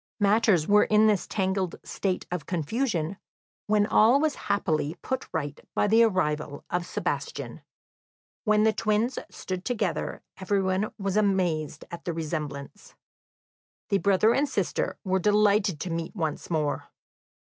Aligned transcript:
Matters 0.19 0.67
were 0.67 0.85
in 0.85 1.05
this 1.05 1.27
tangled 1.27 1.75
state 1.83 2.25
of 2.31 2.47
confusion, 2.47 3.17
when 3.67 3.85
all 3.85 4.19
was 4.19 4.33
happily 4.49 4.95
put 5.03 5.27
right 5.31 5.59
by 5.75 5.85
the 5.85 6.01
arrival 6.01 6.65
of 6.71 6.87
Sebastian. 6.87 7.61
When 8.43 8.63
the 8.63 8.73
twins 8.73 9.19
stood 9.29 9.63
together 9.63 10.23
everyone 10.39 10.91
was 10.97 11.17
amazed 11.17 11.85
at 11.91 12.05
the 12.05 12.13
resemblance. 12.13 12.95
The 13.89 13.99
brother 13.99 14.33
and 14.33 14.49
sister 14.49 14.97
were 15.03 15.19
delighted 15.19 15.79
to 15.81 15.91
meet 15.91 16.15
once 16.15 16.49
more. 16.49 16.85